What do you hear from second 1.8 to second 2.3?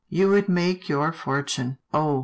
Oh!